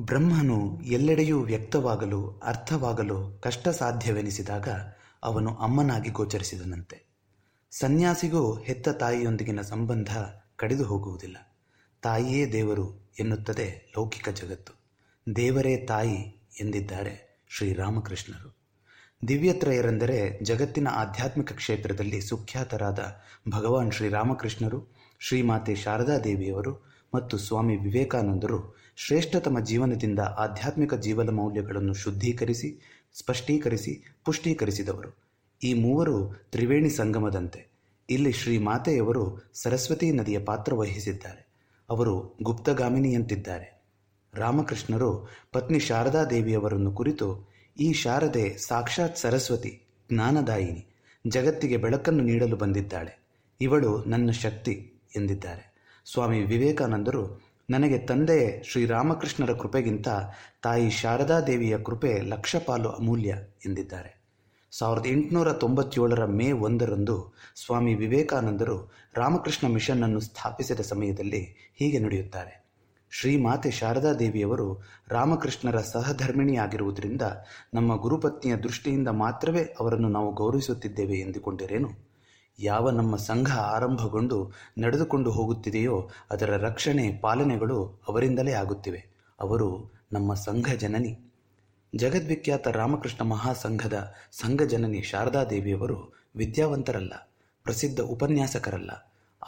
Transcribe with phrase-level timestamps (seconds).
[0.00, 4.68] ಬ್ರಹ್ಮನು ಎಲ್ಲೆಡೆಯೂ ವ್ಯಕ್ತವಾಗಲು, ಅರ್ಥವಾಗಲು ಕಷ್ಟ ಸಾಧ್ಯವೆನಿಸಿದಾಗ
[5.22, 7.06] ಅವನು ಅಮ್ಮನಾಗಿ ಗೋಚರಿಸಿದನಂತೆ.
[7.70, 10.08] ಸನ್ಯಾಸಿಗೂ ಹೆತ್ತ ತಾಯಿಯೊಂದಿಗಿನ ಸಂಬಂಧ
[10.56, 11.56] ಕಡಿದು ಹೋಗುವುದಿಲ್ಲ.
[12.02, 14.72] ತಾಯಿಯೇ ದೇವರು ಎನ್ನುತ್ತದೆ ಲೌಕಿಕ ಜಗತ್ತು.
[15.36, 18.56] ದೇವರೇ ತಾಯಿ ಎಂದಿದ್ದಾರೆ ಶ್ರೀರಾಮಕೃಷ್ಣರು.
[19.28, 22.98] ದಿವ್ಯತ್ರಯರೆಂದರೆ ಜಗತ್ತಿನ ಆಧ್ಯಾತ್ಮಿಕ ಕ್ಷೇತ್ರದಲ್ಲಿ ಸುಖ್ಯಾತರಾದ
[23.48, 32.80] ಭಗವಾನ್ ಶ್ರೀರಾಮಕೃಷ್ಣರು, ಶ್ರೀಮಾತೆ ಶಾರದಾದೇವಿಯವರು ಮತ್ತು ಸ್ವಾಮಿ ವಿವೇಕಾನಂದರು ಶ್ರೇಷ್ಠತಮ ಜೀವನದಿಂದ ಆಧ್ಯಾತ್ಮಿಕ ಜೀವನ ಮೌಲ್ಯಗಳನ್ನು ಶುದ್ಧೀಕರಿಸಿ,
[33.18, 35.16] ಸ್ಪಷ್ಟೀಕರಿಸಿ, ಪುಷ್ಟೀಕರಿಸಿದವರು.
[35.62, 37.68] ಈ ಮೂವರು ತ್ರಿವೇಣಿ ಸಂಗಮದಂತೆ.
[38.10, 41.48] ಇಲ್ಲಿ ಶ್ರೀ ಮಾತೆಯವರು ಸರಸ್ವತಿ ನದಿಯ ಪಾತ್ರ ವಹಿಸಿದ್ದಾರೆ.
[41.90, 43.82] ಅವರು ಗುಪ್ತಗಾಮಿನಿಯಂತಿದ್ದಾರೆ.
[44.34, 47.48] ರಾಮಕೃಷ್ಣರು ಪತ್ನಿ ಶಾರದಾ ದೇವಿಯವರನ್ನು ಕುರಿತು,
[47.80, 50.86] ಈ ಶಾರದೆ ಸಾಕ್ಷಾತ್ ಸರಸ್ವತಿ, ಜ್ಞಾನದಾಯಿನಿ,
[51.26, 53.20] ಜಗತ್ತಿಗೆ ಬೆಳಕನ್ನು ನೀಡಲು ಬಂದಿದ್ದಾಳೆ.
[53.60, 55.74] ಇವಳು ನನ್ನ ಶಕ್ತಿ, ಎಂದಿದ್ದಾರೆ.
[56.12, 60.08] ಸ್ವಾಮಿ ವಿವೇಕಾನಂದರು ನನಗೆ ತಂದೆ ಶ್ರೀರಾಮಕೃಷ್ಣರ ಕೃಪೆಗಿಂತ
[60.62, 63.34] ತಾಯಿ ಶಾರದಾ ದೇವಿಯ ಕೃಪೆ ಲಕ್ಷಪಾಲು ಅಮೂಲ್ಯ
[63.66, 64.18] ಎಂದಿದ್ದಾರೆ.
[64.72, 72.64] ಸಾವಿರದ ಎಂಟುನೂರ ತೊಂಬತ್ತೇಳರ ಮೇ ಒಂದರಂದು ಸ್ವಾಮಿ ವಿವೇಕಾನಂದರು ರಾಮಕೃಷ್ಣ ಮಿಷನ್ ಅನ್ನು ಸ್ಥಾಪಿಸಿದ ಸಮಯದಲ್ಲಿ ಹೀಗೆ ನುಡಿಯುತ್ತಾರೆ.
[73.10, 77.22] ಶ್ರೀಮಾತೆ ಶಾರದಾ ದೇವಿಯವರು ರಾಮಕೃಷ್ಣರ ಸಹಧರ್ಮಿಣಿಯಾಗಿರುವುದರಿಂದ
[77.74, 82.07] ನಮ್ಮ ಗುರುಪತ್ನಿಯ ದೃಷ್ಟಿಯಿಂದ ಮಾತ್ರವೇ ಅವರನ್ನು ನಾವು ಗೌರವಿಸುತ್ತಿದ್ದೇವೆ ಎಂದುಕೊಂಡಿರೇನು?
[82.60, 89.06] ಯಾವ ನಮ್ಮ ಸಂಘ ಆರಂಭಗೊಂಡು ನಡೆದುಕೊಂಡು ಹೋಗುತ್ತಿದೆಯೋ ಅದರ ರಕ್ಷಣೆ ಪಾಲನೆಗಳು ಅವರಿಂದಲೇ ಆಗುತ್ತಿವೆ.
[89.40, 91.18] ಅವರು ನಮ್ಮ ಸಂಘ ಜನನಿ.
[91.96, 97.30] ಜಗದ್ವಿಖ್ಯಾತ ರಾಮಕೃಷ್ಣ ಮಹಾಸಂಘದ ಸಂಘ ಜನನಿ ಶಾರದಾದೇವಿಯವರು ವಿದ್ಯಾವಂತರಲ್ಲ,
[97.64, 98.90] ಪ್ರಸಿದ್ಧ ಉಪನ್ಯಾಸಕರಲ್ಲ.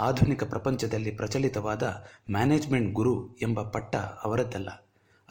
[0.00, 4.68] ಆಧುನಿಕ ಪ್ರಪಂಚದಲ್ಲಿ ಪ್ರಚಲಿತವಾದ ಮ್ಯಾನೇಜ್ಮೆಂಟ್ ಗುರು ಎಂಬ ಪಟ್ಟ ಅವರದ್ದಲ್ಲ.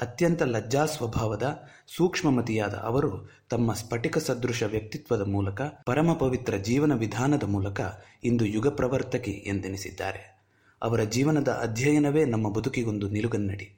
[0.01, 1.59] ಅತ್ಯಂತ ಲಜ್ಜಾ ಸ್ವಭಾವದ,
[1.97, 7.81] ಸೂಕ್ಷ್ಮಮತಿಯಾದ ಅವರು ತಮ್ಮ ಸ್ಫಟಿಕ ಸದೃಶ ವ್ಯಕ್ತಿತ್ವದ ಮೂಲಕ, ಪರಮ ಪವಿತ್ರ ಜೀವನ ವಿಧಾನದ ಮೂಲಕ
[8.23, 10.43] ಇಂದು ಯುಗ ಪ್ರವರ್ತಕಿ ಎಂದೆನಿಸಿದ್ದಾರೆ.
[10.81, 13.75] ಅವರ ಜೀವನದ ಅಧ್ಯಯನವೇ ನಮ್ಮ ಬದುಕಿಗೊಂದು ನಿಲುಗನ್ನಡಿ.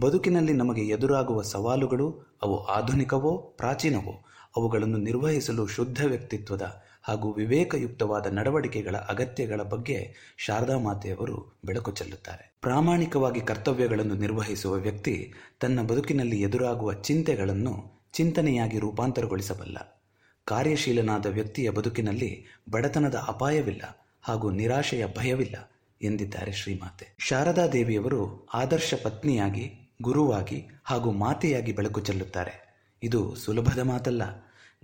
[0.00, 4.24] ಬದುಕಿನಲ್ಲಿ ನಮಗೆ ಎದುರಾಗುವ ಸವಾಲುಗಳು, ಅವು ಆಧುನಿಕವೋ, ಪ್ರಾಚೀನವೋ,
[4.56, 12.58] ಅವುಗಳನ್ನು ನಿರ್ವಹಿಸಲು ಶುದ್ಧ ವ್ಯಕ್ತಿತ್ವದ ಹಾಗೂ ವಿವೇಕಯುಕ್ತವಾದ ನಡವಳಿಕೆಗಳ ಅಗತ್ಯಗಳ ಬಗ್ಗೆ ಶಾರದಾ ಮಾತೆಯವರು ಬೆಳಕು ಚೆಲ್ಲುತ್ತಾರೆ.
[12.60, 20.02] ಪ್ರಾಮಾಣಿಕವಾಗಿ ಕರ್ತವ್ಯಗಳನ್ನು ನಿರ್ವಹಿಸುವ ವ್ಯಕ್ತಿ ತನ್ನ ಬದುಕಿನಲ್ಲಿ ಎದುರಾಗುವ ಚಿಂತೆಗಳನ್ನು ಚಿಂತನೆಯಾಗಿ ರೂಪಾಂತರಗೊಳಿಸಬಲ್ಲ.
[20.44, 25.70] ಕಾರ್ಯಶೀಲನಾದ ವ್ಯಕ್ತಿಯ ಬದುಕಿನಲ್ಲಿ ಬಡತನದ ಅಪಾಯವಿಲ್ಲ ಹಾಗೂ ನಿರಾಶೆಯ ಭಯವಿಲ್ಲ
[26.02, 27.08] ಎಂದಿದ್ದಾರೆ ಶ್ರೀಮಾತೆ.
[27.18, 32.68] ಶಾರದಾ ದೇವಿಯವರು ಆದರ್ಶ ಪತ್ನಿಯಾಗಿ, ಗುರುವಾಗಿ ಹಾಗೂ ಮಾತೆಯಾಗಿ ಬೆಳಕು ಚೆಲ್ಲುತ್ತಾರೆ.
[33.02, 34.22] ಇದು ಸುಲಭದ ಮಾತಲ್ಲ.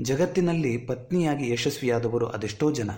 [0.00, 2.90] ಜಗತ್ತಿನಲ್ಲಿ ಪತ್ನಿಯಾಗಿ ಯಶಸ್ವಿಯಾದವರು ಅದೆಷ್ಟೋ ಜನ.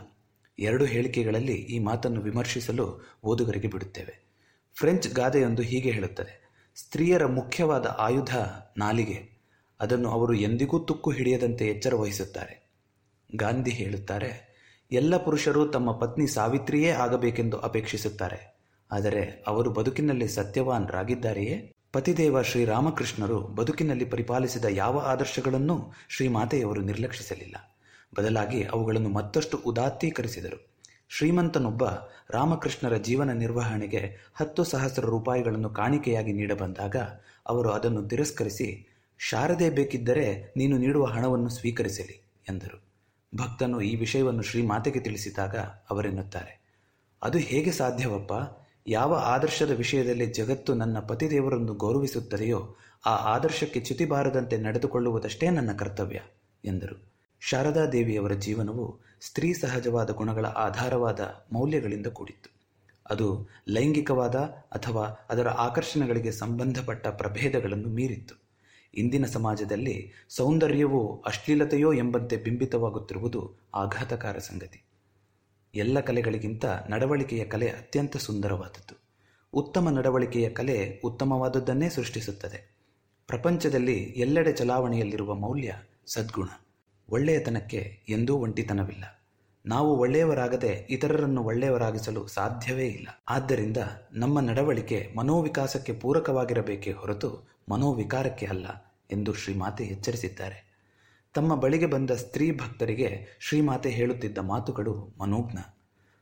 [0.59, 4.27] ಎರಡು ಹೇಳಿಕೆಗಳಲ್ಲಿ ಈ ಮಾತನ್ನು ವಿಮರ್ಶಿಸಲು ಓದುಗರಿಗೆ ಬಿಡುತ್ತೇವೆ.
[4.75, 6.51] ಫ್ರೆಂಚ್ ಗಾದೆಯೊಂದು ಹೀಗೆ ಹೇಳುತ್ತದೆ.
[6.77, 8.37] ಸ್ತ್ರೀಯರ ಮುಖ್ಯವಾದ ಆಯುಧ
[8.77, 9.37] ನಾಲಿಗೆ.
[9.81, 12.71] ಅದನ್ನು ಅವರು ಎಂದಿಗೂ ತುಕ್ಕು ಹಿಡಿಯದಂತೆ ಎಚ್ಚರ ವಹಿಸುತ್ತಾರೆ.
[13.37, 14.57] ಗಾಂಧಿ ಹೇಳುತ್ತಾರೆ,
[14.93, 18.57] ಎಲ್ಲ ಪುರುಷರು ತಮ್ಮ ಪತ್ನಿ ಸಾವಿತ್ರಿಯೇ ಆಗಬೇಕೆಂದು ಅಪೇಕ್ಷಿಸುತ್ತಾರೆ.
[18.93, 27.57] ಆದರೆ ಅವರು ಬದುಕಿನಲ್ಲಿ ಸತ್ಯವಾನ್ರಾಗಿದ್ದಾರೆಯೇ ಪತಿದೇವ ಶ್ರೀರಾಮಕೃಷ್ಣರು ಬದುಕಿನಲ್ಲಿ ಪರಿಪಾಲಿಸಿದ ಯಾವ ಆದರ್ಶಗಳನ್ನೂ ಶ್ರೀಮಾತೆಯವರು ನಿರ್ಲಕ್ಷಿಸಲಿಲ್ಲ.
[28.17, 30.59] ಬದಲಾಗಿ ಅವುಗಳನ್ನು ಮತ್ತಷ್ಟು ಉದಾತ್ತೀಕರಿಸಿದರು.
[31.09, 31.85] ಶ್ರೀಮಂತನೊಬ್ಬ
[32.31, 36.97] ರಾಮಕೃಷ್ಣರ ಜೀವನ ನಿರ್ವಹಣೆಗೆ ಹತ್ತು ಸಹಸ್ರ ರೂಪಾಯಿಗಳನ್ನು ಕಾಣಿಕೆಯಾಗಿ ನೀಡಬಂದಾಗ
[37.47, 38.69] ಅವರು ಅದನ್ನು ತಿರಸ್ಕರಿಸಿ,
[39.19, 42.19] ಶಾರದೆ ಬೇಕಿದ್ದರೆ ನೀನು ನೀಡುವ ಹಣವನ್ನು ಸ್ವೀಕರಿಸಲಿ
[42.49, 42.79] ಎಂದರು.
[43.37, 45.57] ಭಕ್ತನು ಈ ವಿಷಯವನ್ನು ಶ್ರೀಮಾತೆಗೆ ತಿಳಿಸಿದಾಗ
[45.91, 46.61] ಅವರೆನ್ನುತ್ತಾರೆ,
[47.23, 48.33] ಅದು ಹೇಗೆ ಸಾಧ್ಯವಪ್ಪ?
[48.89, 52.77] ಯಾವ ಆದರ್ಶದ ವಿಷಯದಲ್ಲಿ ಜಗತ್ತು ನನ್ನ ಪತಿದೇವರನ್ನು ಗೌರವಿಸುತ್ತದೆಯೋ
[53.07, 56.21] ಆ ಆದರ್ಶಕ್ಕೆ ಚ್ಯುತಿ ಬಾರದಂತೆ ನಡೆದುಕೊಳ್ಳುವುದಷ್ಟೇ ನನ್ನ ಕರ್ತವ್ಯ,
[56.65, 57.13] ಎಂದರು.
[57.41, 61.21] ಶಾರದಾ ದೇವಿಯವರ ಜೀವನವು ಸ್ತ್ರೀ ಸಹಜವಾದ ಗುಣಗಳ ಆಧಾರವಾದ
[61.53, 62.51] ಮೌಲ್ಯಗಳಿಂದ ಕೂಡಿತ್ತು.
[63.11, 64.35] ಅದು ಲೈಂಗಿಕವಾದ
[64.73, 68.35] ಅಥವಾ ಅದರ ಆಕರ್ಷಣೆಗಳಿಗೆ ಸಂಬಂಧಪಟ್ಟ ಪ್ರಭೇದಗಳನ್ನು ಮೀರಿತ್ತು.
[68.95, 74.86] ಇಂದಿನ ಸಮಾಜದಲ್ಲಿ ಸೌಂದರ್ಯವೋ ಅಶ್ಲೀಲತೆಯೋ ಎಂಬಂತೆ ಬಿಂಬಿತವಾಗುತ್ತಿರುವುದು ಆಘಾತಕಾರ ಸಂಗತಿ.
[75.75, 79.07] ಎಲ್ಲ ಕಲೆಗಳಿಗಿಂತ ನಡವಳಿಕೆಯ ಕಲೆ ಅತ್ಯಂತ ಸುಂದರವಾದದ್ದು.
[79.53, 82.77] ಉತ್ತಮ ನಡವಳಿಕೆಯ ಕಲೆ ಉತ್ತಮವಾದದ್ದನ್ನೇ ಸೃಷ್ಟಿಸುತ್ತದೆ.
[83.27, 85.75] ಪ್ರಪಂಚದಲ್ಲಿ ಎಲ್ಲೆಡೆ ಚಲಾವಣೆಯಲ್ಲಿರುವ ಮೌಲ್ಯ
[86.07, 86.49] ಸದ್ಗುಣ.
[87.09, 89.05] ಒಳ್ಳೆಯತನಕ್ಕೆ ಎಂದೂ ಒಂಟಿತನವಿಲ್ಲ.
[89.67, 93.09] ನಾವು ಒಳ್ಳೆಯವರಾಗದೆ ಇತರರನ್ನು ಒಳ್ಳೆಯವರಾಗಿಸಲು ಸಾಧ್ಯವೇ ಇಲ್ಲ.
[93.29, 93.77] ಆದ್ದರಿಂದ
[94.13, 98.67] ನಮ್ಮ ನಡವಳಿಕೆ ಮನೋವಿಕಾಸಕ್ಕೆ ಪೂರಕವಾಗಿರಬೇಕೇ ಹೊರತು ಮನೋವಿಕಾರಕ್ಕೆ ಅಲ್ಲ
[99.11, 100.66] ಎಂದು ಶ್ರೀಮಾತೆ ಎಚ್ಚರಿಸಿದ್ದಾರೆ.
[101.37, 105.59] ತಮ್ಮ ಬಳಿಗೆ ಬಂದ ಸ್ತ್ರೀ ಭಕ್ತರಿಗೆ ಶ್ರೀಮಾತೆ ಹೇಳುತ್ತಿದ್ದ ಮಾತುಗಳು ಮನೋಜ್ಞ.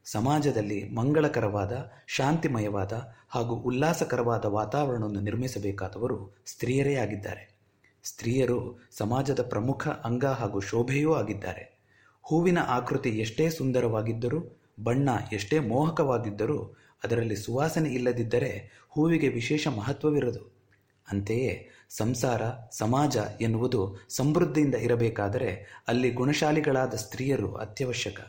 [0.04, 2.92] ಸಮಾಜದಲ್ಲಿ ಮಂಗಳಕರವಾದ, ಶಾಂತಿಮಯವಾದ
[3.28, 7.58] ಹಾಗೂ ಉಲ್ಲಾಸಕರವಾದ ವಾತಾವರಣವನ್ನು ನಿರ್ಮಿಸಬೇಕಾದವರು ಸ್ತ್ರೀಯರೇ ಆಗಿದ್ದಾರೆ.
[8.04, 11.78] ಸ್ತ್ರೀಯರು ಸಮಾಜದ ಪ್ರಮುಖ ಅಂಗ ಹಾಗೂ ಶೋಭೆಯೂ ಆಗಿದ್ದಾರೆ.
[12.22, 20.63] ಹೂವಿನ ಆಕೃತಿ ಎಷ್ಟೇ ಸುಂದರವಾಗಿದ್ದರೂ, ಬಣ್ಣ ಎಷ್ಟೇ ಮೋಹಕವಾಗಿದ್ದರೂ ಅದರಲ್ಲಿ ಸುವಾಸನೆ ಇಲ್ಲದಿದ್ದರೆ ಹೂವಿಗೆ ವಿಶೇಷ ಮಹತ್ವವಿರದು
[21.12, 22.42] ಅಂತೆಯೇ ಸಂಸಾರ,
[22.72, 28.20] ಸಮಾಜ ಎನ್ನುವುದು ಸಮೃದ್ಧಿಯಿಂದ ಇರಬೇಕಾದರೆ ಅಲ್ಲಿ ಗುಣಶಾಲಿಗಳಾದ ಸ್ತ್ರೀಯರು ಅತ್ಯವಶ್ಯಕ.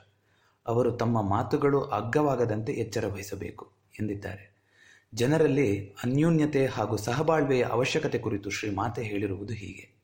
[0.67, 4.55] ಅವರು ತಮ್ಮ ಮಾತುಗಳು ಅಗ್ಗವಾಗದಂತೆ ಎಚ್ಚರ ವಹಿಸಬೇಕು ಎಂದಿದ್ದಾರೆ.
[5.13, 9.95] ಜನರಲ್ಲಿ ಅನ್ಯೋನ್ಯತೆ ಹಾಗೂ ಸಹಬಾಳ್ವೆಯ ಅವಶ್ಯಕತೆ ಕುರಿತು ಶ್ರೀಮಾತೆ ಹೇಳಿರುವುದು ಹೀಗೆ.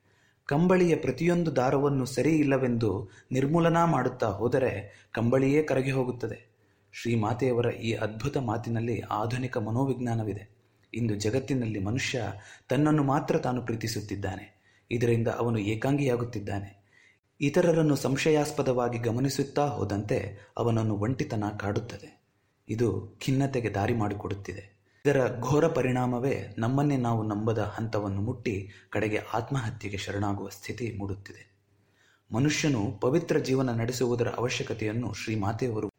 [0.46, 6.52] ಕಂಬಳಿಯ ಪ್ರತಿಯೊಂದು ದಾರವನ್ನು ಸರಿ ಇಲ್ಲವೆಂದು ನಿರ್ಮೂಲನಾ ಮಾಡುತ್ತಾ ಹೋದರೆ ಕಂಬಳಿಯೇ ಕರಗಿ ಹೋಗುತ್ತದೆ.
[6.94, 10.61] ಶ್ರೀಮಾತೆಯವರ ಈ ಅದ್ಭುತ ಮಾತಿನಲ್ಲಿ ಆಧುನಿಕ ಮನೋವಿಜ್ಞಾನವಿದೆ.
[10.94, 12.24] ಇಂದು ಜಗತ್ತಿನಲ್ಲಿ ಮನುಷ್ಯ
[12.70, 14.62] ತನ್ನನ್ನು ಮಾತ್ರ ತಾನು ಪ್ರೀತಿಸುತ್ತಿದ್ದಾನೆ.
[14.92, 16.82] ಇದರಿಂದ ಅವನು ಏಕಾಂಗಿಯಾಗುತ್ತಿದ್ದಾನೆ.
[17.42, 22.22] ಇತರರನ್ನು ಸಂಶಯಾಸ್ಪದವಾಗಿ ಗಮನಿಸುತ್ತಾ ಹೋದಂತೆ ಅವನನ್ನು ಒಂಟಿತನ ಕಾಡುತ್ತದೆ.
[22.70, 24.72] ಇದು ಖಿನ್ನತೆಗೆ ದಾರಿ ಮಾಡಿಕೊಡುತ್ತಿದೆ.
[25.06, 31.52] ಇದರ ಘೋರ ಪರಿಣಾಮವೇ ನಮ್ಮನ್ನೇ ನಾವು ನಂಬದ ಹಂತವನ್ನು ಮುಟ್ಟಿ ಕಡೆಗೆ ಆತ್ಮಹತ್ಯೆಗೆ ಶರಣಾಗುವ ಸ್ಥಿತಿ ಮೂಡುತ್ತಿದೆ.
[32.34, 35.91] ಮನುಷ್ಯನು ಪವಿತ್ರ ಜೀವನ ನಡೆಸುವುದರ ಅವಶ್ಯಕತೆಯನ್ನು ಶ್ರೀಮಾತೆಯವರು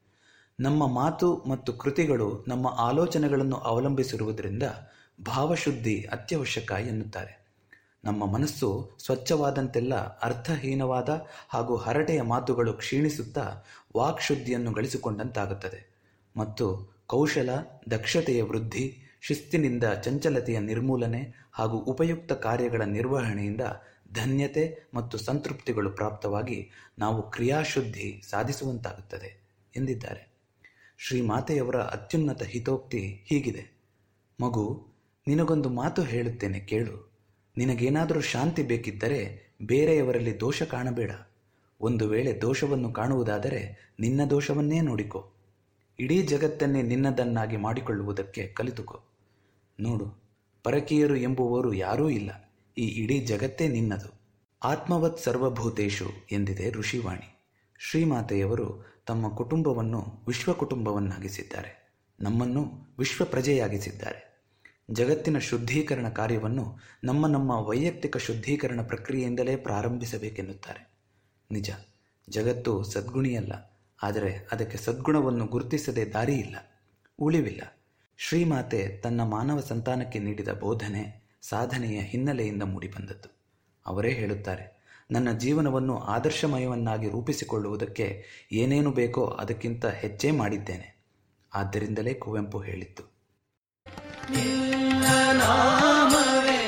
[0.63, 4.63] ನಮ್ಮ ಮಾತು ಮತ್ತು ಕೃತಿಗಳು ನಮ್ಮ ಆಲೋಚನೆಗಳನ್ನು ಅವಲಂಬಿಸಿರುವುದರಿಂದ
[5.27, 7.47] ಭಾವಶುದ್ಧಿ ಅತ್ಯವಶ್ಯಕ ಎನ್ನುತ್ತಾರೆ.
[8.05, 11.09] ನಮ್ಮ ಮನಸ್ಸು ಸ್ವಚ್ಛವಾದಂತೆಲ್ಲ ಅರ್ಥಹೀನವಾದ
[11.49, 13.65] ಹಾಗೂ ಹರಟೆಯ ಮಾತುಗಳು ಕ್ಷೀಣಿಸುತ್ತಾ
[13.97, 15.93] ವಾಕ್ಶುದ್ಧಿಯನ್ನು ಗಳಿಸಿಕೊಂಡಂತಾಗುತ್ತದೆ.
[16.37, 17.51] ಮತ್ತು ಕೌಶಲ,
[17.91, 23.61] ದಕ್ಷತೆಯ ವೃದ್ಧಿ, ಶಿಸ್ತಿನಿಂದ ಚಂಚಲತೆಯ ನಿರ್ಮೂಲನೆ ಹಾಗೂ ಉಪಯುಕ್ತ ಕಾರ್ಯಗಳ ನಿರ್ವಹಣೆಯಿಂದ
[24.15, 29.43] ಧನ್ಯತೆ ಮತ್ತು ಸಂತೃಪ್ತಿಗಳು ಪ್ರಾಪ್ತವಾಗಿ ನಾವು ಕ್ರಿಯಾಶುದ್ಧಿ ಸಾಧಿಸುವಂತಾಗುತ್ತದೆ
[29.77, 30.32] ಎಂದಿದ್ದಾರೆ.
[31.05, 33.81] ಶ್ರೀಮಾತೆಯವರ ಅತ್ಯುನ್ನತ ಹಿತೋಕ್ತಿ ಹೀಗಿದೆ.
[34.41, 34.87] ಮಗು,
[35.29, 37.13] ನಿನಗೊಂದು ಮಾತು ಹೇಳುತ್ತೇನೆ ಕೇಳು.
[37.57, 41.11] ನಿನಗೇನಾದರೂ ಶಾಂತಿ ಬೇಕಿದ್ದರೆ ಬೇರೆಯವರಲ್ಲಿ ದೋಷ ಕಾಣಬೇಡ.
[41.81, 45.33] ಒಂದು ವೇಳೆ ದೋಷವನ್ನು ಕಾಣುವುದಾದರೆ ನಿನ್ನ ದೋಷವನ್ನೇ ನೋಡಿಕೊ.
[45.99, 49.03] ಇಡೀ ಜಗತ್ತನ್ನೇ ನಿನ್ನದನ್ನಾಗಿ ಮಾಡಿಕೊಳ್ಳುವುದಕ್ಕೆ ಕಲಿತುಕೋ.
[49.81, 50.23] ನೋಡು,
[50.63, 52.55] ಪರಕೀಯರು ಎಂಬುವವರು ಯಾರೂ ಇಲ್ಲ.
[52.79, 54.21] ಈ ಇಡೀ ಜಗತ್ತೇ ನಿನ್ನದು.
[54.63, 57.39] ಆತ್ಮವತ್ ಸರ್ವಭೂತೇಶು ಎಂದಿದೆ ಋಷಿವಾಣಿ.
[57.79, 61.95] ಶ್ರೀಮಾತೆಯವರು ತಮ್ಮ ಕುಟುಂಬವನ್ನು ವಿಶ್ವ ಕುಟುಂಬವನ್ನಾಗಿಸಿದ್ದಾರೆ.
[62.21, 62.63] ನಮ್ಮನ್ನು
[62.99, 64.33] ವಿಶ್ವ ಪ್ರಜೆಯಾಗಿಸಿದ್ದಾರೆ.
[64.91, 70.93] ಜಗತ್ತಿನ ಶುದ್ಧೀಕರಣ ಕಾರ್ಯವನ್ನು ನಮ್ಮ ನಮ್ಮ ವೈಯಕ್ತಿಕ ಶುದ್ಧೀಕರಣ ಪ್ರಕ್ರಿಯೆಯಿಂದಲೇ ಪ್ರಾರಂಭಿಸಬೇಕೆನ್ನುತ್ತಾರೆ.
[71.51, 71.71] ನಿಜ,
[72.29, 76.57] ಜಗತ್ತು ಸದ್ಗುಣಿಯಲ್ಲ, ಆದರೆ ಅದಕ್ಕೆ ಸದ್ಗುಣವನ್ನು ಗುರುತಿಸದೆ ದಾರಿಯಿಲ್ಲ,
[77.19, 77.79] ಉಳಿವಿಲ್ಲ.
[78.17, 83.37] ಶ್ರೀಮಾತೆ ತನ್ನ ಮಾನವ ಸಂತಾನಕ್ಕೆ ನೀಡಿದ ಬೋಧನೆ ಸಾಧನೆಯ ಹಿನ್ನೆಲೆಯಿಂದ ಮೂಡಿಬಂದದ್ದು.
[83.87, 84.72] ಅವರೇ ಹೇಳುತ್ತಾರೆ
[85.13, 91.03] ನನ್ನ ಜೀವನವನ್ನು ಆದರ್ಶಮಯವನ್ನಾಗಿ ರೂಪಿಸಿಕೊಳ್ಳುವುದಕ್ಕೆ ಏನೇನು ಬೇಕೋ ಅದಕ್ಕಿಂತ ಹೆಚ್ಚೇ ಮಾಡಿದ್ದೇನೆ.
[91.55, 93.03] ಆದ್ದರಿಂದಲೇ ಕುವೆಂಪು ಹೇಳಿತ್ತು
[95.33, 96.63] ನಾಮವೇ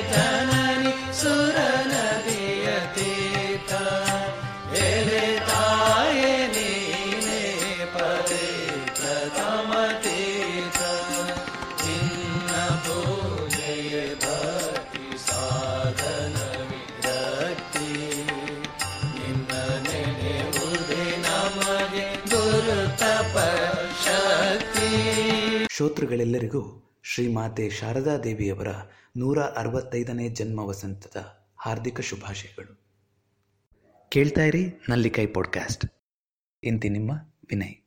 [25.76, 28.68] ಶ್ರೋತೃಗಳೆಲ್ಲರಿಗೂ ಶ್ರೀಮಾತೆ ಶಾರದಾ ದೇವಿಯವರ
[29.16, 31.16] ನೂರ ಅರವತ್ತೈದನೇ ಜನ್ಮ ವಸಂತದ
[31.58, 32.84] ಹಾರ್ದಿಕ ಶುಭಾಶಯಗಳು.
[34.08, 35.86] ಕೇಳ್ತಾ ಇರಿ ನಲ್ಲಿಕೈ ಪಾಡ್ಕಾಸ್ಟ್
[36.62, 37.10] ಇಂತಿ ನಿಮ್ಮ
[37.50, 37.83] ವಿನಯ್.